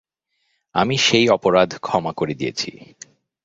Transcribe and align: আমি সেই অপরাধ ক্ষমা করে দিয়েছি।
আমি 0.75 0.95
সেই 0.97 1.25
অপরাধ 1.29 1.69
ক্ষমা 1.81 2.11
করে 2.13 2.33
দিয়েছি। 2.33 2.69